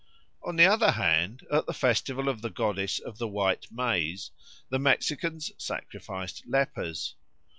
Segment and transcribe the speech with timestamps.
[0.41, 4.31] On the other hand, at the festival of the Goddess of the White Maize
[4.71, 7.13] the Mexicans sacrificed lepers.